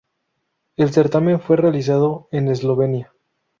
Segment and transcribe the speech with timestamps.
[0.77, 3.13] El certamen fue realizado en Eslovenia.